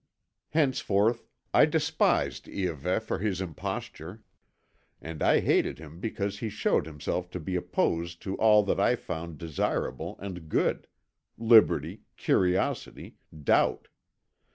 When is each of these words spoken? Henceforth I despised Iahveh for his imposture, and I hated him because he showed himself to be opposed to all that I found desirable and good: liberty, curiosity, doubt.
Henceforth 0.49 1.27
I 1.53 1.67
despised 1.67 2.47
Iahveh 2.47 3.03
for 3.03 3.19
his 3.19 3.39
imposture, 3.39 4.23
and 4.99 5.21
I 5.21 5.41
hated 5.41 5.77
him 5.77 5.99
because 5.99 6.39
he 6.39 6.49
showed 6.49 6.87
himself 6.87 7.29
to 7.29 7.39
be 7.39 7.55
opposed 7.55 8.19
to 8.23 8.35
all 8.37 8.63
that 8.63 8.79
I 8.79 8.95
found 8.95 9.37
desirable 9.37 10.15
and 10.17 10.49
good: 10.49 10.87
liberty, 11.37 12.01
curiosity, 12.17 13.17
doubt. 13.43 13.89